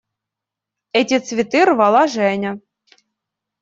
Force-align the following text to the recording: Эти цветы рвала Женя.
Эти 0.99 1.19
цветы 1.19 1.63
рвала 1.69 2.07
Женя. 2.07 2.59